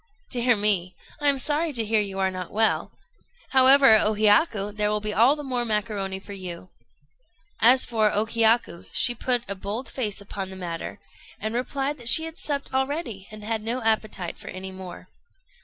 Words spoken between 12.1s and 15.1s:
had supped already, and had no appetite for any more.